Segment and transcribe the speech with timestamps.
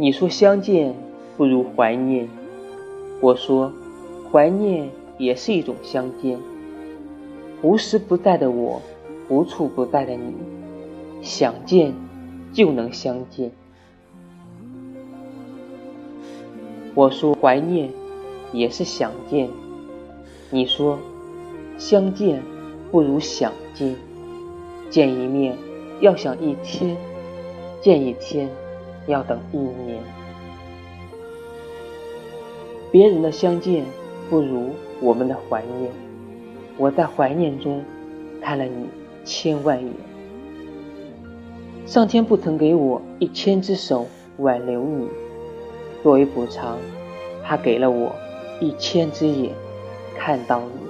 [0.00, 0.94] 你说相见
[1.36, 2.26] 不如怀念，
[3.20, 3.70] 我说
[4.32, 4.88] 怀念
[5.18, 6.38] 也是一种相见。
[7.60, 8.80] 无时不在的我，
[9.28, 10.32] 无处不在的你，
[11.20, 11.92] 想见
[12.50, 13.52] 就能相见。
[16.94, 17.90] 我说怀念
[18.54, 19.50] 也是想见，
[20.48, 20.98] 你说
[21.76, 22.42] 相见
[22.90, 23.94] 不如想见，
[24.88, 25.54] 见一面
[26.00, 26.96] 要想一天，
[27.82, 28.48] 见一天。
[29.06, 30.02] 要等一年，
[32.92, 33.84] 别人的相见
[34.28, 34.70] 不如
[35.00, 35.90] 我们的怀念。
[36.76, 37.84] 我在怀念中
[38.40, 38.88] 看了你
[39.24, 39.92] 千万眼，
[41.86, 44.06] 上天不曾给我一千只手
[44.38, 45.08] 挽留你，
[46.02, 46.78] 作为补偿，
[47.44, 48.14] 他给了我
[48.60, 49.52] 一千只眼
[50.16, 50.89] 看到你。